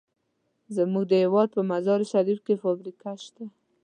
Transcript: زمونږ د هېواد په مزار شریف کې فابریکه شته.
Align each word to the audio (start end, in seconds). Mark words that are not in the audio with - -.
زمونږ 0.75 1.05
د 1.09 1.13
هېواد 1.23 1.49
په 1.55 1.61
مزار 1.71 1.99
شریف 2.11 2.39
کې 2.45 2.61
فابریکه 2.63 3.11
شته. 3.25 3.45